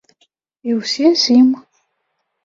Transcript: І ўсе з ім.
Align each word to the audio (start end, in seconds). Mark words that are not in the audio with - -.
І 0.69 0.77
ўсе 0.77 1.11
з 1.23 1.35
ім. 1.41 1.49